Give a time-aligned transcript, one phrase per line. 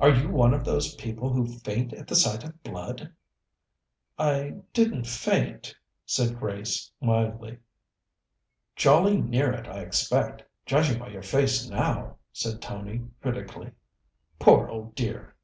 [0.00, 3.12] Are you one of those people who faint at the sight of blood?"
[4.18, 7.58] "I didn't faint," said Grace mildly.
[8.74, 13.70] "Jolly near it, I expect, judging by your face now," said Tony critically.
[14.40, 15.36] "Poor old dear!"